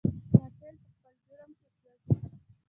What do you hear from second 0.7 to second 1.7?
په خپل جرم کې